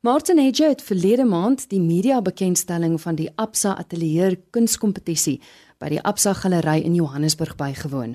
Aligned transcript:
Martin 0.00 0.38
Hedge 0.38 0.64
het 0.64 0.82
verlede 0.82 1.24
maand 1.24 1.64
die 1.70 1.80
media 1.80 2.20
bekendstelling 2.22 3.00
van 3.00 3.16
die 3.18 3.32
Absa 3.34 3.72
Atelier 3.74 4.36
kunskompetisie 4.54 5.40
by 5.82 5.88
die 5.90 5.98
Absa 6.06 6.36
Galery 6.38 6.84
in 6.86 6.94
Johannesburg 6.94 7.56
bygewoon. 7.58 8.14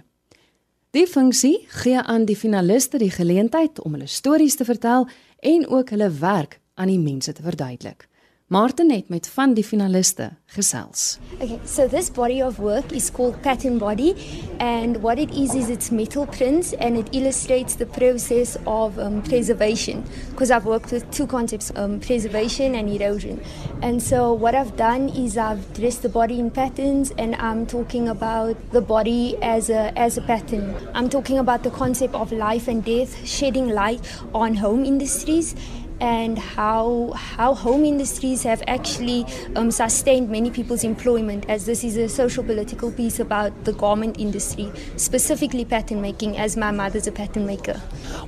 Die 0.96 1.04
funksie 1.08 1.66
gee 1.82 2.00
aan 2.00 2.24
die 2.24 2.38
finaliste 2.40 3.02
die 3.04 3.12
geleentheid 3.12 3.82
om 3.84 3.98
hulle 3.98 4.08
stories 4.08 4.56
te 4.56 4.64
vertel 4.64 5.10
en 5.44 5.68
ook 5.68 5.92
hulle 5.92 6.08
werk 6.22 6.62
aan 6.80 6.88
die 6.88 7.02
mense 7.04 7.36
te 7.36 7.44
verduidelik. 7.44 8.08
Martin 8.54 8.92
het 8.92 9.10
met 9.10 9.28
van 9.28 9.54
die 9.58 9.64
finaliste 9.64 10.28
gesels. 10.46 11.18
Okay, 11.40 11.60
so 11.66 11.88
this 11.88 12.12
body 12.12 12.42
of 12.42 12.60
work 12.60 12.92
is 12.92 13.10
called 13.12 13.42
Pattern 13.42 13.80
Body 13.80 14.14
and 14.60 14.98
what 15.02 15.18
it 15.18 15.32
is 15.34 15.56
is 15.56 15.70
it's 15.70 15.90
metal 15.90 16.28
prints 16.28 16.74
and 16.74 16.98
it 16.98 17.08
illustrates 17.16 17.76
the 17.76 17.86
process 17.86 18.56
of 18.66 19.00
um, 19.00 19.24
preservation 19.24 20.04
because 20.30 20.52
I've 20.52 20.66
worked 20.66 20.92
with 20.92 21.10
two 21.10 21.26
concepts, 21.26 21.72
um, 21.76 22.00
preservation 22.00 22.76
and 22.76 22.90
erosion. 22.90 23.42
And 23.82 24.00
so 24.00 24.34
what 24.34 24.54
I've 24.54 24.78
done 24.78 25.10
is 25.10 25.36
I've 25.36 25.74
dressed 25.74 26.04
the 26.04 26.10
body 26.10 26.40
in 26.40 26.52
patterns 26.52 27.12
and 27.18 27.34
I'm 27.38 27.66
talking 27.66 28.08
about 28.08 28.56
the 28.72 28.82
body 28.82 29.36
as 29.42 29.72
a 29.72 29.98
as 29.98 30.20
a 30.20 30.22
pattern. 30.22 30.76
I'm 30.94 31.10
talking 31.10 31.40
about 31.40 31.64
the 31.64 31.72
concept 31.72 32.14
of 32.14 32.32
life 32.32 32.68
and 32.68 32.86
death, 32.86 33.26
shedding 33.26 33.70
light 33.70 34.02
on 34.32 34.54
home 34.54 34.86
industries 34.86 35.56
and 36.04 36.38
how 36.38 37.14
how 37.16 37.54
home 37.54 37.86
industries 37.86 38.44
have 38.44 38.62
actually 38.68 39.26
um, 39.56 39.72
sustained 39.72 40.30
many 40.30 40.52
people's 40.52 40.84
employment 40.84 41.46
as 41.50 41.66
this 41.66 41.84
is 41.84 41.96
a 41.96 42.10
social 42.10 42.44
political 42.44 42.92
piece 42.92 43.20
about 43.22 43.54
the 43.64 43.72
garment 43.72 44.20
industry 44.20 44.70
specifically 44.98 45.64
pattern 45.64 46.02
making 46.02 46.36
as 46.38 46.58
my 46.58 46.72
mother's 46.72 47.08
a 47.08 47.12
pattern 47.12 47.46
maker. 47.46 47.80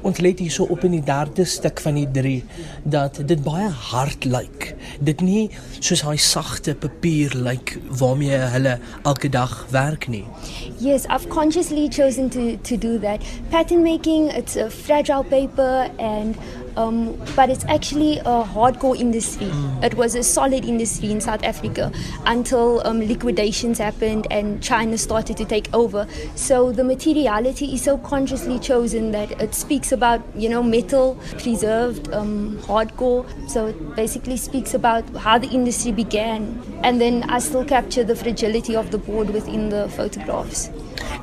Ons 0.03 0.21
let 0.23 0.39
hier 0.39 0.51
so 0.51 0.69
op 0.71 0.85
in 0.87 0.95
die 0.95 1.03
derde 1.03 1.43
stuk 1.45 1.83
van 1.83 1.99
die 1.99 2.07
3 2.15 2.35
dat 2.95 3.19
dit 3.27 3.43
baie 3.43 3.67
hard 3.91 4.25
lyk. 4.25 4.71
Dit 5.03 5.23
nie 5.25 5.49
soos 5.81 6.05
daai 6.05 6.17
sagte 6.21 6.77
papier 6.79 7.35
lyk 7.35 7.75
waarmee 7.99 8.39
hulle 8.55 8.77
elke 9.03 9.29
dag 9.29 9.57
werk 9.75 10.07
nie. 10.07 10.23
Yes 10.79 11.09
i've 11.11 11.27
consciously 11.27 11.89
chosen 11.89 12.31
to 12.31 12.55
to 12.63 12.79
do 12.79 12.95
that. 13.03 13.19
Pattern 13.51 13.83
making 13.83 14.31
it's 14.31 14.55
a 14.55 14.69
fragile 14.69 15.27
paper 15.27 15.89
and 15.99 16.39
um, 16.77 17.15
but 17.35 17.49
it's 17.49 17.65
actually 17.65 18.19
a 18.19 18.43
hardcore 18.43 18.97
industry. 18.97 19.47
Mm. 19.47 19.83
It 19.83 19.93
was 19.95 20.15
a 20.15 20.23
solid 20.23 20.65
industry 20.65 21.11
in 21.11 21.21
South 21.21 21.43
Africa 21.43 21.91
until 22.25 22.85
um, 22.85 22.99
liquidations 22.99 23.77
happened 23.77 24.27
and 24.31 24.61
China 24.61 24.97
started 24.97 25.37
to 25.37 25.45
take 25.45 25.73
over. 25.73 26.07
So 26.35 26.71
the 26.71 26.83
materiality 26.83 27.73
is 27.73 27.83
so 27.83 27.97
consciously 27.97 28.59
chosen 28.59 29.11
that 29.11 29.31
it 29.41 29.53
speaks 29.53 29.91
about, 29.91 30.21
you 30.35 30.49
know, 30.49 30.63
metal, 30.63 31.17
preserved, 31.37 32.11
um, 32.13 32.57
hardcore. 32.63 33.25
So 33.49 33.67
it 33.67 33.95
basically 33.95 34.37
speaks 34.37 34.73
about 34.73 35.03
how 35.15 35.37
the 35.37 35.47
industry 35.47 35.91
began. 35.91 36.61
And 36.83 36.99
then 36.99 37.23
I 37.29 37.39
still 37.39 37.65
capture 37.65 38.03
the 38.03 38.15
fragility 38.15 38.75
of 38.75 38.91
the 38.91 38.97
board 38.97 39.29
within 39.29 39.69
the 39.69 39.89
photographs. 39.89 40.69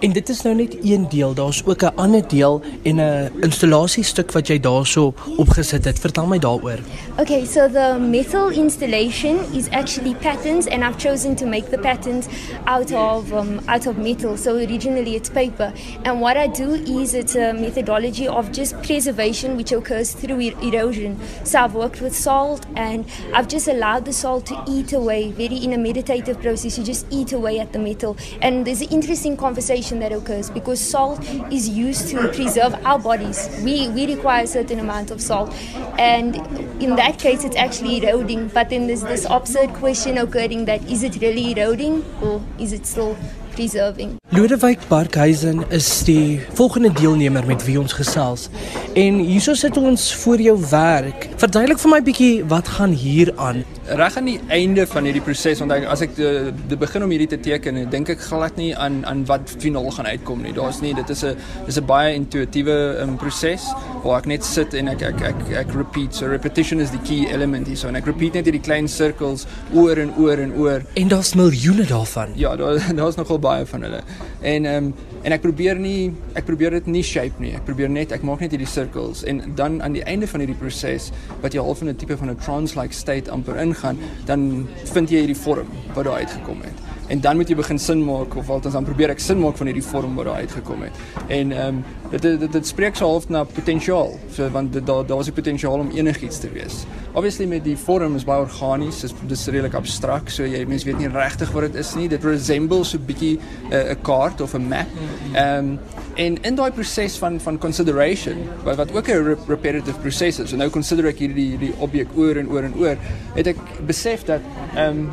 En 0.01 0.13
dit 0.13 0.29
is 0.29 0.43
nou 0.43 0.55
net 0.55 0.77
een 0.83 1.09
deel, 1.09 1.35
daar's 1.35 1.63
ook 1.65 1.83
'n 1.83 1.93
ander 1.95 2.29
deel 2.29 2.61
en 2.83 2.97
'n 2.97 3.31
installasiestuk 3.41 4.33
wat 4.33 4.47
jy 4.47 4.61
daarso 4.61 5.15
opgesit 5.37 5.85
het. 5.85 5.99
Vertel 5.99 6.27
my 6.27 6.39
daaroor. 6.39 6.79
Okay, 7.19 7.45
so 7.45 7.69
the 7.69 7.99
metal 8.01 8.49
installation 8.51 9.39
is 9.53 9.69
actually 9.71 10.15
patterns 10.15 10.67
and 10.69 10.83
I've 10.83 11.09
chosen 11.09 11.35
to 11.35 11.47
make 11.47 11.71
the 11.71 11.79
patterns 11.79 12.27
out 12.65 12.93
of 12.93 13.33
um, 13.33 13.61
out 13.67 13.87
of 13.87 13.97
metal. 13.97 14.37
So 14.37 14.55
originally 14.55 15.15
it's 15.15 15.31
paper. 15.31 15.73
And 16.05 16.21
what 16.21 16.37
I 16.37 16.49
do 16.49 16.75
is 17.01 17.15
it's 17.15 17.37
a 17.37 17.53
methodology 17.53 18.29
of 18.29 18.51
just 18.53 18.75
preservation 18.83 19.57
which 19.57 19.73
occurs 19.73 20.13
through 20.13 20.41
er 20.47 20.55
erosion. 20.63 21.17
So 21.45 21.59
I've 21.59 21.75
worked 21.75 22.01
with 22.01 22.15
salt 22.15 22.67
and 22.75 23.05
I've 23.35 23.49
just 23.49 23.69
allowed 23.69 24.05
the 24.05 24.13
salt 24.13 24.47
to 24.47 24.55
eat 24.69 24.93
away 24.93 25.31
very 25.31 25.57
in 25.57 25.73
a 25.73 25.79
meditative 25.79 26.41
process. 26.41 26.79
You 26.79 26.85
just 26.85 27.07
eat 27.11 27.33
away 27.33 27.61
at 27.61 27.73
the 27.73 27.79
metal. 27.79 28.17
And 28.41 28.65
there's 28.65 28.81
an 28.81 28.89
interesting 28.89 29.37
conversation 29.37 29.72
that 29.73 30.13
occurs 30.13 30.51
because 30.51 30.79
salt 30.79 31.19
is 31.51 31.67
used 31.67 32.09
to 32.09 32.29
preserve 32.29 32.75
our 32.85 32.99
bodies. 32.99 33.49
We, 33.65 33.89
we 33.89 34.07
require 34.15 34.45
a 34.45 34.47
certain 34.47 34.79
amount 34.79 35.11
of 35.11 35.21
salt. 35.21 35.51
And 35.99 36.37
in 36.83 36.95
that 36.97 37.19
case, 37.19 37.43
it's 37.43 37.57
actually 37.57 38.05
eroding. 38.05 38.49
But 38.49 38.69
then 38.69 38.87
there's 38.87 39.01
this 39.01 39.25
absurd 39.25 39.71
question 39.73 40.19
occurring 40.19 40.67
that 40.67 40.85
is 40.91 41.03
it 41.03 41.23
really 41.23 41.53
eroding 41.53 42.05
or 42.21 42.43
is 42.59 42.75
it 42.75 42.85
still 42.85 43.17
preserving. 43.55 44.17
Lodewyk 44.33 44.81
Parkhuizen 44.89 45.65
is 45.69 45.89
die 46.09 46.41
volgende 46.57 46.93
deelnemer 46.93 47.47
met 47.47 47.65
wie 47.65 47.79
ons 47.81 47.93
gesels. 47.93 48.49
En 48.97 49.19
hierso 49.21 49.55
sit 49.55 49.77
ons 49.77 50.15
voor 50.23 50.41
jou 50.41 50.57
werk. 50.71 51.29
Verduidelik 51.41 51.81
vir 51.83 51.93
my 51.93 52.01
bietjie 52.05 52.33
wat 52.49 52.69
gaan 52.79 52.97
hier 52.97 53.33
aan. 53.37 53.63
Reg 53.93 54.17
aan 54.17 54.29
die 54.31 54.39
einde 54.49 54.87
van 54.89 55.05
hierdie 55.05 55.25
proses 55.25 55.61
want 55.61 55.75
as 55.75 56.05
ek 56.07 56.15
die, 56.17 56.31
die 56.71 56.79
begin 56.81 57.05
om 57.05 57.13
hierdie 57.13 57.29
te 57.35 57.41
teken, 57.41 57.83
dink 57.93 58.13
ek 58.15 58.25
glad 58.25 58.57
nie 58.61 58.71
aan 58.77 59.03
aan 59.09 59.25
wat 59.29 59.53
finaal 59.61 59.91
gaan 59.97 60.09
uitkom 60.09 60.45
nie. 60.45 60.55
Daar's 60.57 60.81
nie 60.81 60.95
dit 60.97 61.11
is 61.11 61.25
'n 61.25 61.37
dis 61.67 61.77
'n 61.77 61.87
baie 61.87 62.15
intuïtiewe 62.15 63.03
um, 63.03 63.17
proses 63.17 63.69
waar 64.05 64.19
ek 64.19 64.27
net 64.27 64.45
sit 64.45 64.75
en 64.75 64.89
ek 64.89 65.03
ek 65.03 65.21
ek 65.21 65.41
ek, 65.43 65.53
ek 65.67 65.75
repeat. 65.75 66.15
So 66.15 66.27
repetition 66.27 66.81
is 66.81 66.91
the 66.91 67.03
key 67.05 67.29
element 67.29 67.67
hier. 67.67 67.77
So 67.77 67.89
en 67.89 67.97
ek 67.97 68.07
repeat 68.07 68.35
net 68.35 68.45
hierdie 68.47 68.65
klein 68.65 68.89
sirkels 68.89 69.47
oor 69.75 69.99
en 69.99 70.13
oor 70.17 70.39
en 70.39 70.53
oor. 70.57 70.83
En 70.95 71.09
daar's 71.09 71.35
miljoene 71.35 71.85
daarvan. 71.85 72.33
Ja, 72.37 72.57
daar 72.57 72.81
daar's 73.01 73.17
nogal 73.17 73.39
baie 73.43 73.67
van 73.67 73.89
hulle. 73.89 74.03
En 74.41 74.69
ehm 74.71 74.93
um, 74.93 74.95
en 75.23 75.35
ek 75.37 75.43
probeer 75.45 75.79
nie 75.79 76.11
ek 76.35 76.47
probeer 76.49 76.75
dit 76.79 76.89
nie 76.91 77.03
shape 77.07 77.43
nie. 77.43 77.53
Ek 77.55 77.67
probeer 77.67 77.91
net 77.93 78.15
ek 78.15 78.25
maak 78.27 78.41
net 78.43 78.55
hierdie 78.55 78.71
circles 78.71 79.23
en 79.23 79.43
dan 79.59 79.79
aan 79.83 79.95
die 79.95 80.03
einde 80.03 80.27
van 80.27 80.43
hierdie 80.43 80.59
proses 80.59 81.13
wat 81.45 81.55
jy 81.55 81.63
half 81.63 81.83
in 81.83 81.93
'n 81.93 81.97
tipe 81.97 82.17
van 82.17 82.31
'n 82.31 82.41
trance 82.43 82.79
like 82.79 82.95
state 82.95 83.31
amper 83.31 83.57
ingaan, 83.57 83.99
dan 84.27 84.67
vind 84.95 85.11
jy 85.11 85.23
hierdie 85.27 85.43
vorm 85.45 85.69
wat 85.95 86.05
daar 86.05 86.19
uitgekom 86.25 86.63
het 86.67 86.93
en 87.13 87.21
dan 87.21 87.37
moet 87.37 87.51
jy 87.51 87.57
begin 87.59 87.79
sin 87.79 88.01
maak 88.07 88.37
of 88.41 88.51
althans 88.51 88.73
dan 88.79 88.87
probeer 88.89 89.13
ek 89.13 89.21
sin 89.21 89.41
maak 89.43 89.59
van 89.61 89.69
hierdie 89.69 89.85
vorm 89.85 90.15
wat 90.17 90.31
daar 90.31 90.47
uitgekom 90.47 90.87
het. 90.87 91.01
En 91.29 91.53
ehm 91.53 91.81
um, 91.83 91.83
dit, 92.13 92.23
dit 92.23 92.41
dit 92.41 92.53
dit 92.57 92.67
spreek 92.69 92.97
so 92.97 93.09
half 93.09 93.29
na 93.29 93.45
potensiaal. 93.45 94.15
So 94.33 94.49
want 94.53 94.73
daar 94.73 95.05
daar 95.07 95.21
was 95.21 95.29
'n 95.29 95.37
potensiaal 95.37 95.85
om 95.85 95.91
enigiets 95.91 96.39
te 96.41 96.49
wees. 96.53 96.85
Obviously 97.13 97.47
met 97.47 97.65
die 97.65 97.77
vorm 97.77 98.17
is 98.17 98.25
baie 98.25 98.41
organies, 98.41 99.01
dis 99.01 99.13
dis 99.29 99.47
redelik 99.47 99.75
abstrakt, 99.75 100.33
so 100.33 100.43
jy 100.43 100.65
mense 100.67 100.85
weet 100.85 100.99
nie 100.99 101.09
regtig 101.09 101.53
wat 101.53 101.63
dit 101.63 101.75
is 101.75 101.95
nie. 101.95 102.09
Dit 102.09 102.25
resembles 102.25 102.91
so 102.91 102.99
'n 102.99 103.05
bietjie 103.07 103.39
eh, 103.71 103.79
'n 103.79 103.91
uh, 103.91 103.97
kaart 104.03 104.41
of 104.41 104.55
'n 104.55 104.69
map. 104.69 104.89
Ehm 105.35 105.59
um, 105.59 105.79
en 106.15 106.43
in 106.43 106.55
daai 106.55 106.71
proses 106.71 107.19
van 107.19 107.41
van 107.41 107.59
consideration 107.59 108.37
wat 108.65 108.77
wat 108.77 108.93
ook 108.93 109.09
'n 109.09 109.37
repetitive 109.49 109.99
proses 109.99 110.39
is. 110.39 110.49
So 110.51 110.57
nou 110.57 110.71
consider 110.71 111.07
ek 111.07 111.19
hierdie 111.19 111.49
hierdie 111.49 111.75
objek 111.79 112.09
oor 112.17 112.37
en 112.37 112.49
oor 112.49 112.63
en 112.63 112.75
oor, 112.75 112.97
het 113.35 113.47
ek 113.47 113.57
besef 113.87 114.25
dat 114.25 114.41
ehm 114.75 114.89
um, 114.89 115.11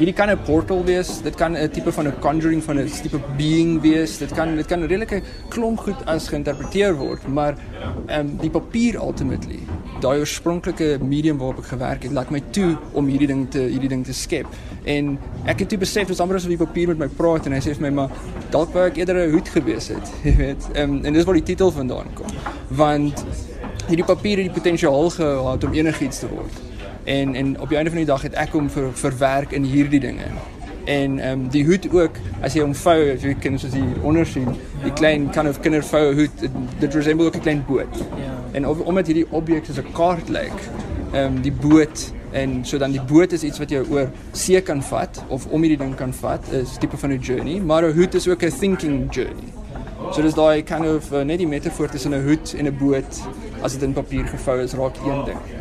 hierdie 0.00 0.16
kan 0.16 0.30
'n 0.32 0.38
portal 0.46 0.80
wees, 0.84 1.20
dit 1.20 1.34
kan 1.36 1.52
'n 1.56 1.68
tipe 1.68 1.92
van 1.92 2.06
'n 2.08 2.18
conjuring 2.20 2.62
van 2.64 2.78
'n 2.78 2.88
tipe 3.02 3.20
being 3.36 3.80
wees. 3.82 4.18
Dit 4.18 4.32
kan 4.32 4.56
dit 4.56 4.66
kan 4.66 4.80
redelike 4.80 5.22
klomp 5.48 5.78
goed 5.78 6.06
as 6.06 6.28
geïnterpreteer 6.28 6.96
word, 6.96 7.28
maar 7.28 7.54
ehm 8.06 8.20
um, 8.20 8.36
die 8.40 8.50
papier 8.50 8.94
ultimately, 8.96 9.60
daai 10.00 10.18
oorspronklike 10.18 10.98
medium 11.02 11.38
waarop 11.38 11.58
ek 11.58 11.66
gewerk 11.66 12.02
het, 12.02 12.12
laat 12.12 12.30
my 12.30 12.42
toe 12.50 12.78
om 12.92 13.06
hierdie 13.06 13.26
ding 13.26 13.50
te 13.50 13.58
hierdie 13.58 13.88
ding 13.88 14.04
te 14.04 14.12
skep. 14.12 14.46
En 14.84 15.18
ek 15.44 15.58
het 15.58 15.68
toe 15.68 15.78
besef 15.78 16.08
dis 16.08 16.20
amper 16.20 16.36
asof 16.36 16.48
die 16.48 16.66
papier 16.66 16.88
met 16.88 16.98
my 16.98 17.08
praat 17.08 17.46
en 17.46 17.52
hy 17.52 17.60
sê 17.60 17.74
vir 17.74 17.82
my 17.82 17.90
maar 17.90 18.10
dalk 18.50 18.72
wou 18.72 18.86
ek 18.86 18.96
eerder 18.96 19.26
'n 19.26 19.32
hoed 19.32 19.48
gewees 19.48 19.88
het, 19.88 20.12
jy 20.24 20.36
weet. 20.36 20.68
Ehm 20.72 20.90
um, 20.90 21.04
en 21.04 21.12
dis 21.12 21.24
waar 21.24 21.34
die 21.34 21.52
titel 21.52 21.70
vandaan 21.70 22.08
kom. 22.14 22.32
Want 22.68 23.24
hierdie 23.88 24.06
papier 24.06 24.36
het 24.36 24.46
die 24.46 24.60
potensiaal 24.60 25.10
gehad 25.10 25.64
om 25.64 25.72
enigiets 25.72 26.18
te 26.18 26.28
word 26.28 26.69
en 27.04 27.34
en 27.34 27.60
op 27.60 27.68
die 27.68 27.76
einde 27.76 27.90
van 27.90 27.98
die 27.98 28.06
dag 28.06 28.22
het 28.22 28.34
ek 28.34 28.52
hom 28.52 28.70
ver, 28.70 28.90
verwerk 28.92 29.52
in 29.52 29.64
hierdie 29.64 30.00
dinge. 30.00 30.28
En 30.84 31.18
ehm 31.18 31.40
um, 31.40 31.48
die 31.48 31.64
hoed 31.64 31.88
ook 31.92 32.16
as 32.40 32.54
jy 32.54 32.62
hom 32.64 32.74
vou, 32.74 32.98
as 33.14 33.22
jy 33.22 33.34
kan 33.34 33.58
soos 33.58 33.74
hier 33.76 34.02
onder 34.02 34.26
sien, 34.26 34.48
die 34.82 34.92
klein 34.92 35.30
kind 35.30 35.48
of 35.48 35.60
kindervou 35.60 36.14
hoed, 36.14 36.46
dit 36.78 36.94
resemble 36.94 37.26
ook 37.26 37.36
'n 37.36 37.40
klein 37.40 37.64
boot. 37.66 37.96
Ja. 38.16 38.32
En 38.52 38.66
of, 38.66 38.80
omdat 38.80 39.06
hierdie 39.06 39.26
objek 39.30 39.64
soos 39.64 39.78
'n 39.78 39.92
kaart 39.92 40.28
lyk, 40.28 40.58
ehm 41.12 41.24
um, 41.24 41.40
die 41.42 41.52
boot 41.52 42.12
en 42.30 42.64
so 42.64 42.78
dan 42.78 42.90
die 42.90 43.02
boot 43.02 43.32
is 43.32 43.42
iets 43.42 43.58
wat 43.58 43.70
jy 43.70 43.82
oor 43.90 44.10
see 44.32 44.60
kan 44.60 44.82
vat 44.82 45.24
of 45.28 45.46
om 45.46 45.62
hierdie 45.62 45.78
ding 45.78 45.94
kan 45.94 46.12
vat, 46.14 46.52
is 46.52 46.76
tipe 46.78 46.96
van 46.96 47.12
'n 47.12 47.18
journey, 47.18 47.60
maar 47.60 47.82
'n 47.84 47.96
hoed 47.96 48.14
is 48.14 48.28
ook 48.28 48.42
'n 48.42 48.50
thinking 48.58 49.14
journey. 49.14 49.50
So 50.12 50.22
dis 50.22 50.34
daai 50.34 50.62
kind 50.62 50.86
of 50.86 51.12
uh, 51.12 51.20
net 51.22 51.38
die 51.38 51.46
metafoor 51.46 51.88
tussen 51.88 52.14
'n 52.14 52.24
hoed 52.26 52.54
en 52.58 52.66
'n 52.66 52.76
boot 52.78 53.20
as 53.62 53.72
dit 53.72 53.82
in 53.82 53.92
papier 53.92 54.26
gevou 54.26 54.60
is, 54.62 54.72
raak 54.72 54.96
een 54.96 55.24
ding. 55.24 55.59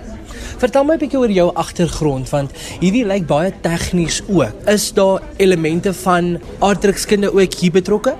Vertel 0.57 0.83
my 0.83 0.93
'n 0.93 0.99
bietjie 0.99 1.19
oor 1.19 1.31
jou 1.31 1.51
agtergrond 1.53 2.29
want 2.29 2.51
hierdie 2.79 3.05
lyk 3.05 3.27
baie 3.27 3.53
tegnies 3.61 4.21
ook. 4.27 4.53
Is 4.67 4.93
daar 4.93 5.21
elemente 5.37 5.93
van 5.93 6.39
aardrykskunde 6.59 7.33
ook 7.33 7.53
hier 7.53 7.71
betrokke? 7.71 8.15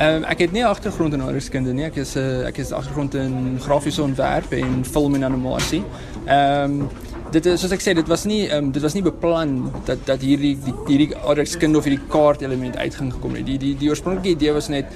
Ehm 0.00 0.22
um, 0.22 0.24
ek 0.24 0.38
het 0.38 0.52
nie 0.52 0.62
agtergrond 0.64 1.12
in 1.12 1.22
aardrykskunde 1.22 1.72
nie. 1.72 1.84
Ek 1.84 1.96
is 1.96 2.14
'n 2.14 2.18
eh, 2.18 2.48
ek 2.48 2.58
is 2.58 2.72
agtergrond 2.72 3.14
in 3.14 3.58
grafiese 3.60 4.02
ontwerp 4.02 4.52
en 4.52 4.84
film 4.84 5.14
en 5.14 5.24
animasie. 5.24 5.82
Ehm 6.26 6.80
um, 6.80 6.88
dit 7.30 7.46
is 7.46 7.60
soos 7.60 7.72
ek 7.72 7.82
sê 7.82 7.94
dit 7.94 8.08
was 8.08 8.24
nie 8.24 8.48
um, 8.54 8.70
dit 8.72 8.82
was 8.82 8.94
nie 8.94 9.02
beplan 9.02 9.70
dat 9.84 9.98
dat 10.06 10.20
hierdie 10.20 10.56
die 10.64 10.74
hierdie 10.86 11.16
aardrykskunde 11.16 11.78
of 11.78 11.84
hierdie 11.84 12.06
kaart 12.08 12.42
element 12.42 12.76
uitging 12.76 13.12
gekom 13.12 13.34
het. 13.34 13.46
Die 13.46 13.58
die 13.58 13.76
die 13.76 13.88
oorspronklike 13.88 14.36
idee 14.36 14.52
was 14.52 14.68
net 14.68 14.86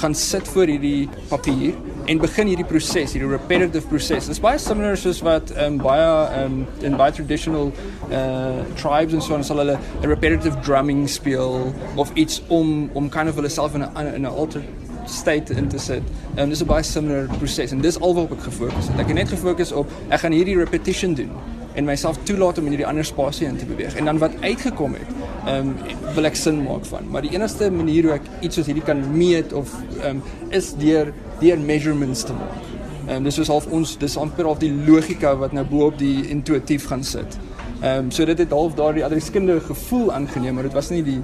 gaan 0.00 0.14
sit 0.14 0.48
voor 0.48 0.66
hierdie 0.66 1.08
papier 1.28 1.74
en 2.04 2.18
begin 2.18 2.46
hierdie 2.50 2.66
proses, 2.68 3.14
hierdie 3.14 3.30
repetitive 3.30 3.86
proses. 3.88 4.28
Dit 4.28 4.36
is 4.36 4.42
baie 4.42 4.58
similar 4.58 4.96
soos 5.00 5.22
wat 5.24 5.52
um 5.64 5.78
baie 5.82 6.08
um 6.42 6.62
in 6.84 6.96
baie 7.00 7.14
traditional 7.14 7.72
uh 8.10 8.64
tribes 8.80 9.14
en 9.14 9.22
so 9.24 9.34
on 9.34 9.44
sal 9.44 9.62
hulle 9.62 9.78
'n 10.02 10.08
repetitive 10.08 10.58
drumming 10.66 11.08
speel 11.08 11.72
of 11.96 12.10
iets 12.14 12.42
om 12.48 12.90
om 12.92 13.08
kind 13.08 13.28
of 13.28 13.34
hulle 13.34 13.48
self 13.48 13.74
in 13.74 13.84
'n 13.84 14.14
in 14.14 14.22
'n 14.22 14.34
altered 14.34 14.64
state 15.06 15.54
in 15.54 15.68
te 15.68 15.78
sit. 15.78 16.02
En 16.34 16.48
dis 16.48 16.62
'n 16.62 16.66
baie 16.66 16.82
similar 16.82 17.26
proses 17.38 17.70
en 17.70 17.80
dis 17.80 18.00
alwaar 18.00 18.24
op 18.24 18.32
ek 18.32 18.42
gefokus 18.42 18.88
het. 18.88 18.98
Ek 18.98 19.06
het 19.06 19.14
net 19.14 19.28
gefokus 19.28 19.72
op 19.72 19.90
ek 20.08 20.20
gaan 20.20 20.32
hierdie 20.32 20.56
repetition 20.56 21.14
doen 21.14 21.30
en 21.74 21.84
myself 21.84 22.18
toelaat 22.22 22.58
om 22.58 22.64
in 22.64 22.70
hierdie 22.70 22.86
ander 22.86 23.04
spasie 23.04 23.46
in 23.46 23.56
te 23.56 23.66
beweeg. 23.66 23.94
En 23.94 24.04
dan 24.04 24.18
wat 24.18 24.32
uitgekom 24.40 24.92
het, 24.92 25.10
ehm 25.44 25.68
um, 25.68 25.96
wil 26.14 26.24
ek 26.24 26.36
sin 26.40 26.62
maak 26.64 26.86
van. 26.88 27.08
Maar 27.10 27.26
die 27.26 27.34
enigste 27.34 27.70
manier 27.70 28.08
hoe 28.08 28.14
ek 28.16 28.28
iets 28.40 28.56
soos 28.58 28.68
hierdie 28.70 28.84
kan 28.84 29.02
meet 29.12 29.52
of 29.52 29.72
ehm 30.00 30.20
um, 30.20 30.22
is 30.50 30.72
deur 30.80 31.12
deur 31.40 31.58
measurements 31.58 32.24
te 32.24 32.36
maak. 32.36 32.62
Ehm 33.06 33.16
um, 33.16 33.26
dis 33.28 33.38
is 33.38 33.50
half 33.52 33.66
ons 33.66 33.96
dis 34.00 34.16
amper 34.16 34.48
half 34.48 34.62
die 34.62 34.72
logika 34.86 35.34
wat 35.36 35.52
nou 35.52 35.64
bo 35.68 35.90
op 35.90 35.98
die 36.00 36.28
intuïtief 36.32 36.88
gaan 36.92 37.04
sit. 37.04 37.38
Ehm 37.82 38.06
um, 38.06 38.10
so 38.10 38.24
dit 38.24 38.38
het 38.38 38.54
half 38.56 38.74
daardie 38.74 39.04
adreskundige 39.04 39.66
gevoel 39.72 40.12
aangeneem, 40.12 40.54
maar 40.54 40.70
dit 40.70 40.72
was 40.80 40.88
nie 40.90 41.02
die 41.04 41.20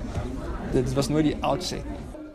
dit 0.72 0.94
was 0.94 1.08
nooit 1.08 1.30
die 1.32 1.36
outset. 1.40 1.86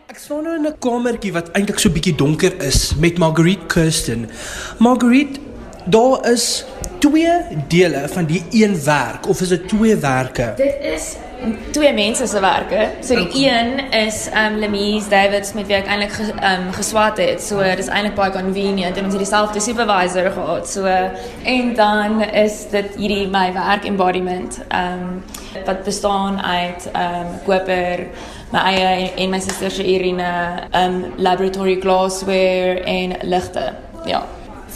Ek 0.09 0.17
staan 0.21 0.43
nou 0.47 0.55
in 0.55 0.65
'n 0.65 0.77
kamertjie 0.79 1.33
wat 1.33 1.51
eintlik 1.51 1.79
so 1.79 1.89
bietjie 1.89 2.15
donker 2.15 2.53
is 2.63 2.95
met 2.95 3.17
Marguerite 3.17 3.65
Kirsten. 3.67 4.29
Marguerite, 4.79 5.39
daar 5.85 6.31
is 6.31 6.65
twee 6.99 7.31
dele 7.67 8.07
van 8.07 8.25
die 8.25 8.43
een 8.51 8.83
werk 8.83 9.27
of 9.27 9.41
is 9.41 9.47
dit 9.47 9.67
twee 9.67 9.95
werke? 9.95 10.53
Dit 10.55 10.75
is 10.81 11.15
twee 11.71 11.93
mense 11.93 12.27
se 12.27 12.39
werke. 12.39 12.89
So 13.01 13.15
die 13.15 13.27
okay. 13.27 13.59
een 13.59 13.91
is 14.07 14.27
um 14.33 14.57
Lemise 14.57 15.09
Davids 15.09 15.53
met 15.53 15.67
wie 15.67 15.75
ek 15.77 15.89
eintlik 15.91 16.13
ges, 16.15 16.31
um 16.33 16.69
geswat 16.73 17.19
het. 17.21 17.41
So 17.43 17.63
dis 17.77 17.89
eintlik 17.91 18.15
baie 18.17 18.33
convenient 18.33 18.97
en 18.97 19.09
ons 19.09 19.13
het 19.13 19.23
dieselfde 19.23 19.61
supervisor 19.61 20.31
gehad. 20.31 20.69
So 20.69 20.85
en 21.43 21.73
dan 21.75 22.21
is 22.21 22.63
dit 22.71 22.95
hierdie 22.97 23.27
my 23.31 23.51
werk 23.53 23.85
embodiment 23.85 24.61
um 24.73 25.21
wat 25.65 25.83
bestaan 25.83 26.41
uit 26.41 26.89
um 26.93 27.35
koper 27.45 28.07
my 28.53 28.65
eie 28.71 28.87
en, 28.87 29.11
en 29.25 29.35
my 29.35 29.41
suster 29.43 29.71
se 29.71 29.83
Irene 29.83 30.31
um 30.73 31.03
laboratory 31.17 31.77
glassware 31.81 32.81
en 32.83 33.17
ligte. 33.21 33.73
Ja 34.05 34.25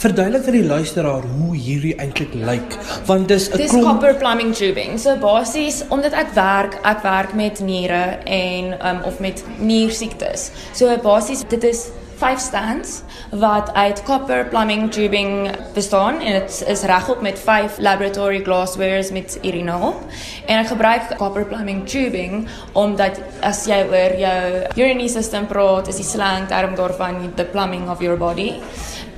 verduidelik 0.00 0.44
vir 0.46 0.56
die 0.56 0.64
luisteraar 0.64 1.24
hoe 1.28 1.54
hierdie 1.56 1.92
eintlik 2.00 2.32
lyk 2.34 2.76
want 3.08 3.28
dis 3.28 3.50
'n 3.52 3.68
klomp 3.68 3.86
copper 4.00 4.14
plumbing 4.22 4.54
tubing. 4.56 4.98
So 4.98 5.16
basies 5.16 5.84
omdat 5.90 6.12
ek 6.12 6.34
werk 6.34 6.78
ek 6.84 7.02
werk 7.02 7.34
met 7.34 7.60
niere 7.60 8.18
en 8.24 8.76
um, 8.80 9.02
of 9.04 9.20
met 9.20 9.44
niersiektes. 9.58 10.50
So 10.72 10.96
basies 11.04 11.44
dit 11.48 11.64
is 11.64 11.90
vyf 12.20 12.40
stands 12.40 13.02
wat 13.40 13.72
uit 13.74 14.02
copper 14.04 14.44
plumbing 14.52 14.90
tubing 14.92 15.50
bestaan 15.74 16.20
en 16.20 16.32
dit 16.40 16.64
is 16.68 16.82
regop 16.82 17.22
met 17.24 17.38
vyf 17.38 17.78
laboratory 17.78 18.42
glasswares 18.44 19.10
met 19.10 19.38
urinal 19.42 19.94
en 20.46 20.58
ek 20.58 20.68
gebruik 20.72 21.16
copper 21.16 21.46
plumbing 21.48 21.84
tubing 21.88 22.46
omdat 22.72 23.20
as 23.40 23.64
jy 23.70 23.80
oor 23.88 24.16
jou 24.20 24.40
urinary 24.76 25.08
system 25.08 25.48
praat 25.48 25.88
is 25.88 26.00
die 26.02 26.08
slang 26.08 26.48
term 26.52 26.76
daarvan 26.76 27.32
the 27.36 27.44
plumbing 27.44 27.88
of 27.88 28.04
your 28.04 28.16
body 28.20 28.60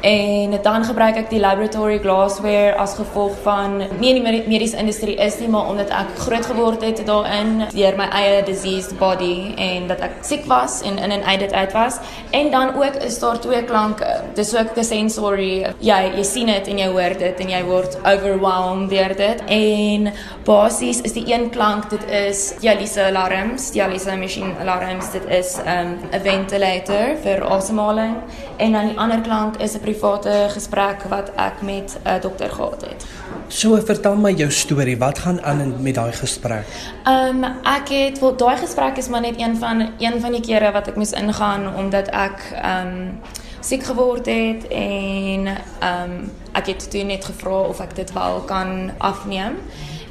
En 0.03 0.59
dan 0.63 0.85
gebruik 0.85 1.17
ek 1.17 1.29
die 1.31 1.39
laboratory 1.39 2.01
glassware 2.03 2.75
as 2.75 2.97
gevolg 2.99 3.37
van 3.45 3.77
nie 4.01 4.11
in 4.11 4.25
die 4.25 4.43
mediese 4.51 4.77
industrie 4.77 5.15
is 5.23 5.37
nie, 5.39 5.47
maar 5.49 5.69
omdat 5.71 5.93
ek 5.95 6.17
groot 6.25 6.47
geword 6.51 6.83
het 6.83 7.05
daarin 7.07 7.69
deur 7.71 7.95
my 7.99 8.09
eie 8.11 8.41
diseased 8.43 8.97
body 8.99 9.55
en 9.63 9.87
dat 9.87 10.03
ek 10.03 10.17
siek 10.27 10.49
was 10.51 10.81
en 10.83 10.99
in 10.99 11.15
en 11.15 11.23
uit 11.23 11.45
dit 11.45 11.53
uit 11.55 11.77
was. 11.77 12.01
En 12.35 12.51
dan 12.51 12.75
ook 12.75 12.99
is 13.07 13.19
daar 13.23 13.39
twee 13.41 13.63
klanke. 13.63 14.09
Dis 14.35 14.51
ook 14.57 14.75
'n 14.77 14.85
sensory. 14.85 15.71
Jy 15.79 16.03
jy 16.17 16.25
sien 16.25 16.47
dit 16.47 16.67
en 16.69 16.79
jy 16.79 16.89
hoor 16.91 17.15
dit 17.19 17.41
en 17.41 17.49
jy 17.49 17.63
word 17.65 17.97
overwhelmed 18.03 18.91
deur 18.91 19.17
dit. 19.17 19.39
En 19.47 20.13
basies 20.45 21.01
is 21.01 21.13
die 21.13 21.35
een 21.35 21.51
klank 21.51 21.91
dit 21.91 22.11
is 22.11 22.55
dialyse 22.61 23.03
alarms, 23.03 23.71
dialyse 23.71 24.17
machine 24.17 24.59
alarms. 24.59 25.13
Dit 25.13 25.25
is 25.29 25.59
'n 25.59 25.69
um, 25.69 25.99
'n 26.13 26.21
ventilator 26.21 27.17
vir 27.23 27.45
asemhaling 27.45 28.17
en 28.57 28.73
dan 28.73 28.87
die 28.87 28.99
ander 28.99 29.21
klank 29.21 29.57
is 29.57 29.75
'n 29.75 29.92
private 29.93 30.47
gesprek 30.53 31.03
wat 31.09 31.31
ek 31.37 31.63
met 31.63 31.99
'n 32.05 32.09
uh, 32.09 32.21
dokter 32.21 32.51
gehad 32.51 32.81
het. 32.81 33.07
So 33.49 33.77
vertel 33.77 34.17
my 34.17 34.33
jou 34.33 34.51
storie. 34.51 34.99
Wat 34.99 35.19
gaan 35.19 35.43
aan 35.43 35.83
met 35.83 35.95
daai 35.95 36.13
gesprek? 36.13 36.67
Ehm 37.05 37.45
um, 37.45 37.45
ek 37.63 37.89
het 37.89 38.19
wel 38.19 38.37
daai 38.37 38.57
gesprek 38.57 38.97
is 38.97 39.09
maar 39.09 39.21
net 39.21 39.41
een 39.41 39.57
van 39.57 39.93
een 39.99 40.21
van 40.21 40.33
die 40.33 40.41
kere 40.41 40.73
wat 40.73 40.89
ek 40.89 40.97
moes 40.97 41.13
ingaan 41.13 41.75
omdat 41.77 42.09
ek 42.09 42.53
ehm 42.63 42.87
um, 42.87 43.21
siek 43.61 43.83
geword 43.83 44.27
het 44.27 44.69
en 44.69 45.47
ehm 45.47 46.11
um, 46.11 46.31
ek 46.53 46.67
het 46.67 46.91
toe 46.91 47.03
net 47.03 47.25
gevra 47.25 47.61
of 47.61 47.81
ek 47.81 47.95
dit 47.95 48.13
wel 48.13 48.41
kan 48.41 48.91
afneem. 48.99 49.53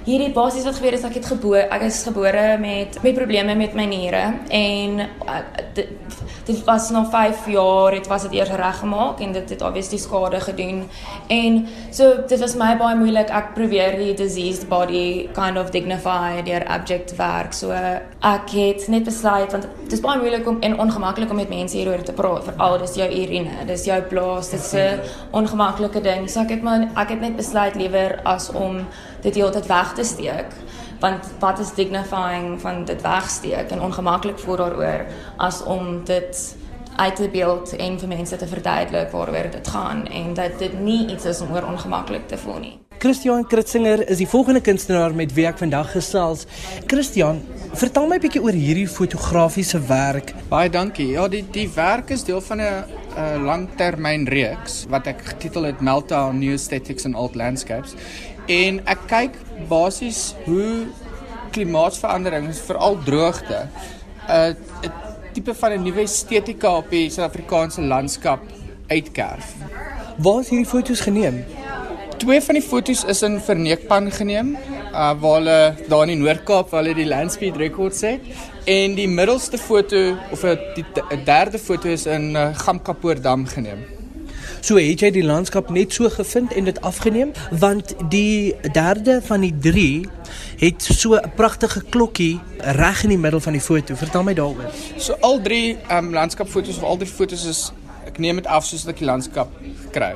Hierdie 0.02 0.32
basies 0.34 0.64
wat 0.66 0.80
gebeur 0.80 0.96
is 0.98 1.04
ek 1.06 1.20
het 1.20 1.28
gebore 1.30 1.60
ek 1.70 1.84
is 1.86 2.00
gebore 2.08 2.46
met 2.58 2.96
met 3.04 3.14
probleme 3.14 3.54
met 3.54 3.76
my 3.78 3.84
niere 3.86 4.22
en 4.50 5.04
uh, 5.06 5.42
dit 6.46 6.64
was 6.66 6.90
nog 6.90 7.12
5 7.14 7.48
jaar 7.54 7.94
het 7.94 8.08
was 8.10 8.26
dit 8.26 8.34
eers 8.40 8.50
reggemaak 8.50 9.22
en 9.22 9.32
dit 9.32 9.50
het 9.50 9.62
obviously 9.62 10.00
skade 10.02 10.40
gedoen 10.42 10.90
en 11.28 11.68
so 11.92 12.16
dit 12.28 12.40
was 12.40 12.56
my 12.56 12.72
baie 12.80 12.98
moeilik 12.98 13.30
ek 13.30 13.54
probeer 13.54 14.00
die 14.00 14.16
diseased 14.18 14.66
body 14.70 15.30
kind 15.38 15.62
of 15.62 15.70
dignify 15.70 16.42
deur 16.50 16.66
abject 16.66 17.14
werk 17.22 17.54
so 17.54 17.70
ek 17.72 18.50
het 18.58 18.88
net 18.90 19.06
besluit 19.06 19.54
want 19.54 19.70
dit 19.84 19.94
is 20.00 20.02
baie 20.02 20.18
moeilik 20.18 20.50
om 20.50 20.58
en 20.66 20.80
ongemaklik 20.80 21.30
om 21.30 21.40
met 21.44 21.54
mense 21.54 21.78
hieroor 21.78 22.02
te 22.02 22.18
praat 22.18 22.50
veral 22.50 22.80
dis 22.82 22.98
jou 23.04 23.10
urine 23.22 23.70
dis 23.70 23.86
jou 23.86 24.02
blaas 24.10 24.50
dit 24.50 24.60
is 24.60 24.74
'n 24.74 25.00
ongemaklike 25.32 26.02
ding 26.02 26.30
so 26.30 26.42
ek 26.42 26.58
het 26.58 26.64
maar 26.64 26.90
ek 26.96 27.10
het 27.10 27.22
net 27.22 27.36
besluit 27.36 27.76
liewer 27.76 28.20
as 28.26 28.50
om 28.50 28.82
dit 29.22 29.36
heeltyd 29.36 29.66
weg 29.66 29.94
te 29.94 30.04
steek 30.04 30.54
want 31.02 31.30
wat 31.40 31.60
is 31.60 31.74
dignifying 31.74 32.62
van 32.62 32.86
dit 32.86 33.02
wegsteek 33.02 33.72
en 33.72 33.82
ongemaklik 33.82 34.40
voel 34.40 34.56
daaroor 34.56 35.06
as 35.38 35.64
om 35.64 36.04
dit 36.06 36.56
uit 36.96 37.16
te 37.16 37.30
beeld 37.30 37.76
en 37.76 38.00
vir 38.00 38.08
mense 38.08 38.38
te 38.38 38.48
verduidelik 38.48 39.12
waaroor 39.12 39.50
dit 39.52 39.68
gaan 39.68 40.06
en 40.08 40.34
dat 40.34 40.60
dit 40.60 40.80
nie 40.80 41.08
iets 41.08 41.26
is 41.26 41.42
om 41.42 41.54
oor 41.56 41.66
ongemaklik 41.66 42.28
te 42.28 42.38
voel 42.38 42.60
nie. 42.60 42.78
Christian 43.02 43.48
Kritzinger 43.48 44.04
is 44.10 44.20
die 44.22 44.28
volgende 44.30 44.62
kunstenaar 44.62 45.16
met 45.18 45.32
wie 45.34 45.48
ek 45.50 45.58
vandag 45.58 45.88
gesels. 45.96 46.44
Christian, 46.86 47.40
vertel 47.74 48.06
my 48.06 48.20
'n 48.20 48.22
bietjie 48.22 48.42
oor 48.44 48.54
hierdie 48.54 48.88
fotografiese 48.88 49.80
werk. 49.88 50.36
Baie 50.50 50.70
dankie. 50.70 51.08
Ja, 51.08 51.28
die 51.28 51.42
die 51.52 51.70
werk 51.74 52.12
is 52.12 52.24
deel 52.24 52.42
van 52.42 52.62
'n 52.62 52.84
'n 53.18 53.44
langtermynreeks 53.44 54.86
wat 54.90 55.08
ek 55.08 55.22
getitel 55.24 55.64
het 55.64 55.82
Meltdown 55.82 56.38
New 56.38 56.52
Aesthetics 56.52 57.06
and 57.06 57.16
Old 57.16 57.36
Landscapes. 57.36 57.96
En 58.48 58.82
ek 58.86 59.06
kyk 59.08 59.38
basies 59.70 60.34
hoe 60.46 60.88
klimaatsverandering, 61.52 62.50
veral 62.56 62.98
droogte, 63.06 63.68
'n 64.28 64.56
uh, 64.86 64.92
tipe 65.34 65.54
van 65.54 65.72
'n 65.72 65.84
nuwe 65.84 66.02
estetika 66.02 66.78
op 66.78 66.90
die 66.90 67.10
Suid-Afrikaanse 67.10 67.82
landskap 67.82 68.40
uitkerf. 68.88 69.56
Waar 70.18 70.40
is 70.40 70.50
hierdie 70.50 70.70
foto's 70.70 71.00
geneem? 71.00 71.44
Twee 72.18 72.42
van 72.42 72.56
die 72.56 72.64
foto's 72.64 73.04
is 73.04 73.22
in 73.22 73.40
Verneekpan 73.40 74.12
geneem, 74.12 74.58
uh, 74.92 75.12
waar 75.20 75.38
hulle 75.40 75.76
daar 75.88 76.02
in 76.02 76.14
die 76.14 76.22
Noord-Kaap 76.24 76.70
waar 76.70 76.84
hulle 76.84 76.96
die 76.96 77.08
landspeed 77.08 77.56
records 77.56 78.02
het 78.02 78.22
en 78.66 78.96
die 78.96 79.08
middelste 79.08 79.58
foto 79.58 80.18
of 80.32 80.44
'n 80.44 81.24
derde 81.26 81.60
foto 81.60 81.90
is 81.90 82.06
in 82.06 82.36
uh, 82.36 82.56
Gamkapoordam 82.56 83.46
geneem. 83.46 84.01
So 84.62 84.78
het 84.78 85.02
jy 85.02 85.10
die 85.10 85.24
landskap 85.26 85.72
net 85.74 85.94
so 85.96 86.10
gevind 86.14 86.52
en 86.54 86.68
dit 86.70 86.80
afgeneem 86.86 87.32
want 87.64 87.96
die 88.14 88.54
derde 88.76 89.18
van 89.26 89.42
die 89.42 89.54
3 89.58 89.86
het 90.62 90.86
so 90.86 91.18
'n 91.18 91.32
pragtige 91.36 91.82
klokkie 91.90 92.40
reg 92.78 93.04
in 93.04 93.10
die 93.10 93.18
middel 93.18 93.40
van 93.40 93.54
die 93.54 93.62
foto. 93.62 93.96
Vertel 93.96 94.24
my 94.24 94.34
daaroor. 94.34 94.70
So 94.98 95.18
al 95.22 95.42
drie 95.42 95.78
ehm 95.88 96.06
um, 96.06 96.14
landskapfoto's 96.14 96.78
of 96.78 96.84
al 96.84 96.98
drie 96.98 97.10
foto's 97.10 97.46
is 97.46 97.72
ek 98.06 98.20
neem 98.20 98.36
dit 98.36 98.48
af 98.48 98.66
soos 98.66 98.88
ek 98.88 98.98
die 98.98 99.06
landskap 99.06 99.50
kry. 99.92 100.14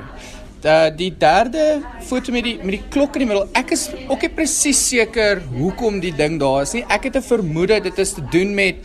Da 0.62 0.90
die 0.90 1.14
derde 1.18 1.82
foto 2.02 2.32
met 2.32 2.44
die 2.44 2.58
met 2.58 2.78
die 2.78 2.84
klok 2.90 3.16
in 3.16 3.26
die 3.26 3.28
middel. 3.28 3.50
Ek 3.54 3.72
is 3.72 3.90
ook 4.08 4.22
nie 4.22 4.30
presies 4.30 4.88
seker 4.88 5.42
hoekom 5.58 6.00
die 6.00 6.14
ding 6.16 6.40
daar 6.40 6.62
is 6.62 6.74
nie. 6.74 6.86
Ek 6.88 7.04
het 7.04 7.16
'n 7.16 7.22
vermoede 7.22 7.82
dit 7.82 7.98
is 7.98 8.14
te 8.14 8.22
doen 8.32 8.54
met 8.54 8.76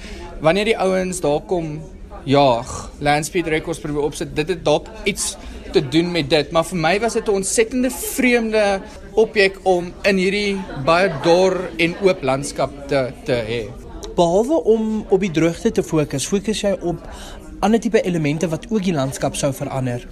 wanneer 0.41 0.65
die 0.65 0.79
ouens 0.79 1.21
daar 1.21 1.41
kom 1.41 1.83
jaag, 2.25 2.91
landspeed 3.01 3.47
records 3.47 3.81
probeer 3.81 4.03
opsit. 4.03 4.37
Dit 4.37 4.49
het 4.49 4.65
dalk 4.65 4.89
iets 5.05 5.37
te 5.73 5.83
doen 5.89 6.11
met 6.13 6.31
dit, 6.31 6.51
maar 6.53 6.65
vir 6.65 6.79
my 6.79 6.95
was 7.01 7.17
dit 7.19 7.29
'n 7.29 7.41
ontsettende 7.41 7.91
vreemde 7.91 8.81
objek 9.15 9.59
om 9.63 9.93
in 10.03 10.17
hierdie 10.17 10.57
baie 10.85 11.11
dor 11.23 11.71
en 11.77 11.95
oop 12.03 12.23
landskap 12.23 12.71
te 12.89 13.13
te 13.25 13.33
hê. 13.33 13.63
Behalwe 14.17 14.65
om 14.65 15.05
op 15.09 15.21
die 15.21 15.31
droogte 15.31 15.71
te 15.73 15.83
fokus, 15.83 16.27
fokus 16.27 16.61
jy 16.61 16.77
op 16.81 16.99
ander 17.61 17.81
tipe 17.81 18.03
elemente 18.03 18.49
wat 18.49 18.67
ook 18.71 18.83
die 18.83 18.95
landskap 18.95 19.37
sou 19.37 19.53
verander. 19.53 20.07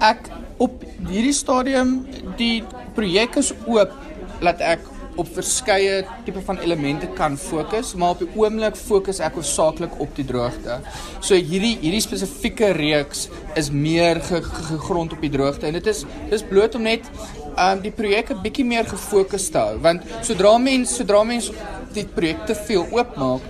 Ek 0.00 0.28
op 0.56 0.84
hierdie 1.08 1.32
stadium 1.32 2.06
die 2.36 2.62
projek 2.94 3.36
is 3.36 3.52
oop 3.66 3.92
laat 4.40 4.60
ek 4.60 4.80
op 5.16 5.28
verskeie 5.34 6.04
tipe 6.24 6.42
van 6.46 6.58
elemente 6.62 7.08
kan 7.18 7.36
fokus, 7.38 7.94
maar 7.94 8.14
op 8.14 8.22
die 8.24 8.28
oomblik 8.38 8.76
fokus 8.78 9.20
ek 9.20 9.38
hoofsaaklik 9.38 9.98
op 10.00 10.14
die 10.16 10.24
droogte. 10.24 10.78
So 11.20 11.34
hierdie 11.34 11.76
hierdie 11.82 12.02
spesifieke 12.04 12.72
reeks 12.76 13.28
is 13.58 13.70
meer 13.70 14.20
ge, 14.20 14.42
ge, 14.42 14.64
gegrond 14.74 15.12
op 15.16 15.20
die 15.20 15.32
droogte 15.32 15.66
en 15.66 15.78
dit 15.78 15.90
is 15.90 16.04
dis 16.30 16.46
bloot 16.46 16.78
om 16.78 16.86
net 16.86 17.10
um 17.56 17.82
die 17.82 17.92
projek 17.92 18.30
'n 18.30 18.42
bietjie 18.42 18.64
meer 18.64 18.86
gefokus 18.86 19.50
te 19.50 19.58
hou 19.58 19.78
want 19.82 20.02
sodra 20.22 20.56
mens 20.58 20.96
sodra 20.96 21.22
mens 21.24 21.50
die 21.94 22.06
projek 22.06 22.46
te 22.46 22.54
veel 22.54 22.86
oopmaak, 22.90 23.42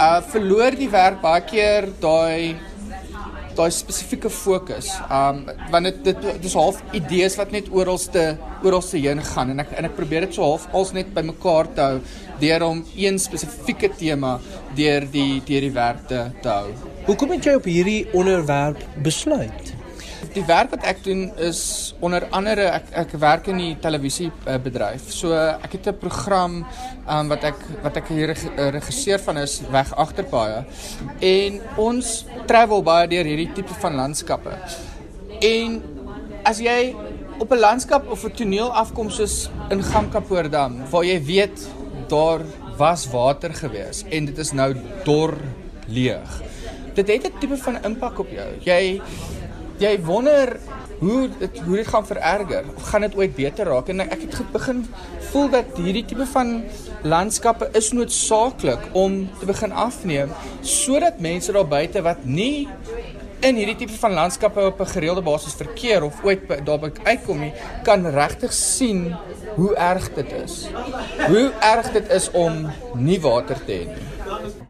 uh 0.00 0.20
verloor 0.32 0.76
die 0.76 0.88
werk 0.88 1.20
baie 1.20 1.42
keer 1.44 1.88
daai 2.00 2.56
daai 3.56 3.70
spesifieke 3.74 4.30
fokus. 4.30 4.92
Um 5.10 5.44
want 5.72 5.88
dit 5.88 6.00
dit 6.08 6.42
dis 6.42 6.56
half 6.58 6.80
idees 6.96 7.36
wat 7.40 7.52
net 7.54 7.70
oralste 7.72 8.24
oralste 8.62 9.00
heen 9.02 9.22
gaan 9.32 9.52
en 9.54 9.64
ek 9.64 9.74
en 9.78 9.90
ek 9.90 9.96
probeer 9.98 10.26
dit 10.26 10.38
so 10.38 10.46
half 10.46 10.68
als 10.72 10.94
net 10.96 11.12
bymekaar 11.14 11.70
te 11.76 11.86
hou 11.88 12.00
deur 12.42 12.66
om 12.66 12.82
een 12.96 13.18
spesifieke 13.22 13.92
tema 13.98 14.38
deur 14.78 15.06
die 15.12 15.42
deur 15.46 15.68
die 15.68 15.76
werk 15.76 16.08
te, 16.08 16.24
te 16.42 16.48
hou. 16.48 16.72
Hoekom 17.06 17.36
het 17.36 17.46
jy 17.46 17.54
op 17.58 17.70
hierdie 17.70 18.02
onderwerp 18.14 18.82
besluit? 19.02 19.81
Die 20.34 20.44
werk 20.46 20.70
wat 20.70 20.84
ek 20.88 21.02
doen 21.04 21.30
is 21.36 21.94
onder 22.00 22.26
andere 22.30 22.68
ek 22.78 22.90
ek 23.02 23.14
werk 23.20 23.48
in 23.52 23.58
die 23.58 23.74
televisiebedryf. 23.82 25.10
So 25.12 25.34
ek 25.34 25.72
het 25.72 25.86
'n 25.88 25.98
program 25.98 26.64
um, 27.08 27.28
wat 27.28 27.44
ek 27.44 27.58
wat 27.82 27.96
ek 27.96 28.08
hier 28.08 28.34
regisseur 28.72 29.18
van 29.18 29.38
is 29.38 29.60
weg 29.70 29.94
agterpaaie. 29.94 30.64
En 31.20 31.60
ons 31.76 32.24
travel 32.46 32.82
baie 32.82 33.08
deur 33.08 33.24
hierdie 33.24 33.52
tipe 33.52 33.74
van 33.74 33.94
landskappe. 33.94 34.54
En 35.40 35.82
as 36.44 36.58
jy 36.58 36.94
op 37.38 37.52
'n 37.52 37.58
landskap 37.58 38.10
of 38.10 38.24
'n 38.24 38.30
toneel 38.30 38.72
afkom 38.72 39.10
soos 39.10 39.50
in 39.70 39.82
Gamkapoordam 39.82 40.90
waar 40.90 41.04
jy 41.04 41.24
weet 41.24 41.68
daar 42.08 42.40
was 42.76 43.06
water 43.10 43.54
gewees 43.54 44.04
en 44.10 44.24
dit 44.24 44.38
is 44.38 44.52
nou 44.52 44.74
dor 45.04 45.36
leeg. 45.86 46.42
Dit 46.94 47.08
het 47.08 47.26
'n 47.26 47.38
tipe 47.38 47.56
van 47.56 47.82
impak 47.84 48.18
op 48.18 48.30
jou. 48.30 48.50
Jy 48.60 49.00
jy 49.82 49.96
wonder 50.06 50.56
hoe 51.02 51.28
dit 51.38 51.60
hoe 51.66 51.76
dit 51.76 51.88
gaan 51.88 52.06
vererger 52.06 52.68
of 52.76 52.90
gaan 52.90 53.06
dit 53.06 53.16
ooit 53.18 53.34
beter 53.34 53.66
raak 53.66 53.88
en 53.90 54.04
ek 54.04 54.20
het 54.28 54.52
begin 54.54 54.84
voel 55.32 55.48
dat 55.50 55.78
hierdie 55.80 56.04
tipe 56.06 56.26
van 56.34 56.52
landskappe 57.02 57.70
is 57.78 57.90
noodsaaklik 57.96 58.92
om 58.98 59.24
te 59.40 59.48
begin 59.48 59.74
afneem 59.86 60.30
sodat 60.62 61.18
mense 61.20 61.52
daar 61.52 61.66
buite 61.66 62.04
wat 62.06 62.22
nie 62.24 62.68
in 63.42 63.58
hierdie 63.58 63.76
tipe 63.82 63.98
van 63.98 64.14
landskappe 64.14 64.70
op 64.70 64.80
'n 64.80 64.92
gereelde 64.94 65.22
basis 65.22 65.58
verkeer 65.58 66.02
of 66.02 66.22
ooit 66.24 66.46
daarby 66.64 66.92
uitkom 67.02 67.40
nie 67.40 67.52
kan 67.82 68.06
regtig 68.06 68.52
sien 68.52 69.14
hoe 69.54 69.74
erg 69.74 70.14
dit 70.14 70.32
is. 70.32 70.66
Hoe 71.26 71.52
erg 71.60 71.92
dit 71.92 72.10
is 72.10 72.30
om 72.30 72.70
nie 72.94 73.20
water 73.20 73.64
te 73.64 73.72
hê 73.72 73.86
nie. 73.86 74.61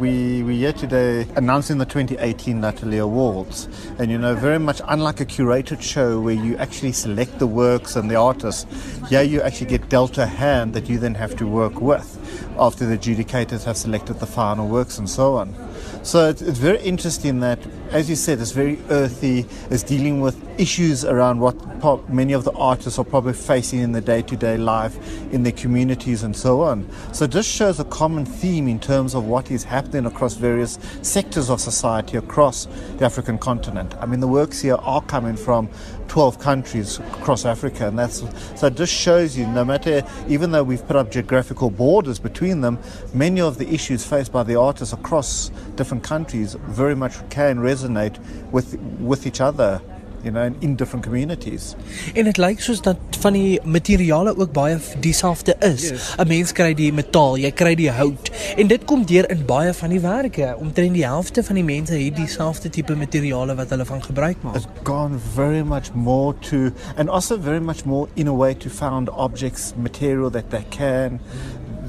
We, 0.00 0.42
we're 0.42 0.56
here 0.56 0.72
today 0.72 1.26
announcing 1.36 1.76
the 1.76 1.84
2018 1.84 2.58
Natalie 2.58 2.96
Awards. 2.96 3.68
And 3.98 4.10
you 4.10 4.16
know, 4.16 4.34
very 4.34 4.58
much 4.58 4.80
unlike 4.88 5.20
a 5.20 5.26
curated 5.26 5.82
show 5.82 6.18
where 6.22 6.32
you 6.32 6.56
actually 6.56 6.92
select 6.92 7.38
the 7.38 7.46
works 7.46 7.96
and 7.96 8.10
the 8.10 8.14
artists, 8.14 8.64
here 9.10 9.20
you 9.20 9.42
actually 9.42 9.66
get 9.66 9.90
dealt 9.90 10.16
a 10.16 10.24
hand 10.24 10.72
that 10.72 10.88
you 10.88 10.98
then 10.98 11.14
have 11.16 11.36
to 11.36 11.46
work 11.46 11.82
with 11.82 12.16
after 12.58 12.86
the 12.86 12.96
adjudicators 12.96 13.64
have 13.64 13.76
selected 13.76 14.20
the 14.20 14.26
final 14.26 14.68
works 14.68 14.96
and 14.96 15.10
so 15.10 15.36
on. 15.36 15.54
So 16.02 16.30
it's, 16.30 16.40
it's, 16.40 16.58
very 16.58 16.80
interesting 16.80 17.40
that, 17.40 17.58
as 17.92 18.08
you 18.08 18.14
said, 18.14 18.40
it's 18.40 18.52
very 18.52 18.78
earthy. 18.88 19.46
It's 19.68 19.82
dealing 19.82 20.20
with 20.20 20.38
issues 20.60 21.04
around 21.04 21.40
what 21.40 22.08
many 22.08 22.34
of 22.34 22.44
the 22.44 22.52
artists 22.52 22.98
are 22.98 23.04
probably 23.04 23.32
facing 23.32 23.80
in 23.80 23.92
the 23.92 24.00
day-to-day 24.00 24.58
life 24.58 24.96
in 25.32 25.42
their 25.42 25.52
communities 25.52 26.22
and 26.22 26.36
so 26.36 26.60
on. 26.60 26.88
So 27.12 27.26
this 27.26 27.46
shows 27.46 27.80
a 27.80 27.84
common 27.84 28.24
theme 28.24 28.68
in 28.68 28.78
terms 28.78 29.14
of 29.14 29.24
what 29.24 29.50
is 29.50 29.64
happening 29.64 30.06
across 30.06 30.34
various 30.34 30.78
sectors 31.02 31.50
of 31.50 31.60
society 31.60 32.16
across 32.16 32.66
the 32.98 33.04
African 33.04 33.38
continent. 33.38 33.94
I 34.00 34.06
mean, 34.06 34.20
the 34.20 34.28
works 34.28 34.60
here 34.60 34.76
are 34.76 35.02
coming 35.02 35.36
from 35.36 35.68
12 36.08 36.38
countries 36.40 36.98
across 36.98 37.44
Africa, 37.44 37.86
and 37.86 37.98
that's 37.98 38.22
so 38.56 38.68
just 38.68 38.92
shows 38.92 39.38
you 39.38 39.46
no 39.46 39.64
matter 39.64 40.02
even 40.28 40.50
though 40.50 40.64
we've 40.64 40.84
put 40.84 40.96
up 40.96 41.10
geographical 41.10 41.70
borders 41.70 42.18
between 42.18 42.60
them, 42.60 42.78
many 43.14 43.40
of 43.40 43.58
the 43.58 43.72
issues 43.72 44.04
faced 44.04 44.32
by 44.32 44.42
the 44.42 44.56
artists 44.56 44.92
across 44.92 45.50
different 45.76 46.02
countries 46.02 46.54
very 46.54 46.96
much 46.96 47.12
can 47.30 47.58
resonate 47.58 47.79
with 48.50 48.76
with 49.00 49.26
each 49.26 49.40
other 49.40 49.80
you 50.22 50.30
know 50.30 50.52
in 50.60 50.76
different 50.76 51.04
communities. 51.04 51.74
En 52.14 52.24
dit 52.24 52.36
lyk 52.36 52.60
soos 52.60 52.82
dat 52.82 52.96
van 53.20 53.32
die 53.32 53.60
materiale 53.64 54.36
ook 54.36 54.52
baie 54.52 54.78
dieselfde 55.00 55.56
is. 55.58 55.90
'n 55.90 55.94
yes. 55.94 56.16
Mens 56.26 56.52
kry 56.52 56.74
die 56.74 56.92
metaal, 56.92 57.36
jy 57.36 57.50
kry 57.50 57.74
die 57.74 57.90
hout 57.90 58.30
en 58.56 58.66
dit 58.66 58.84
kom 58.84 59.04
deur 59.06 59.30
in 59.30 59.44
baie 59.46 59.74
van 59.74 59.88
die 59.88 60.00
werke. 60.00 60.56
Omtrent 60.58 60.94
die 60.94 61.04
helfte 61.04 61.42
van 61.42 61.54
die 61.54 61.64
mense 61.64 61.94
het 61.94 62.16
dieselfde 62.16 62.68
tipe 62.70 62.96
materiale 62.96 63.54
wat 63.54 63.70
hulle 63.70 63.84
van 63.84 64.02
gebruik 64.02 64.42
maak. 64.42 64.56
It's 64.56 64.66
gone 64.82 65.18
very 65.34 65.62
much 65.62 65.92
more 65.94 66.34
to 66.50 66.70
and 66.96 67.08
also 67.08 67.40
very 67.40 67.60
much 67.60 67.84
more 67.84 68.08
in 68.14 68.28
a 68.28 68.34
way 68.34 68.54
to 68.54 68.68
found 68.68 69.10
objects 69.10 69.72
material 69.76 70.30
that 70.30 70.50
they 70.50 70.64
can 70.68 71.20